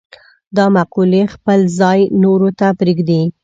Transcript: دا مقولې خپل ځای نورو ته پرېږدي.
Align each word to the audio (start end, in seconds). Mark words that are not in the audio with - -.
دا 0.57 0.65
مقولې 0.77 1.21
خپل 1.33 1.59
ځای 1.79 1.99
نورو 2.23 2.49
ته 2.59 2.67
پرېږدي. 2.79 3.21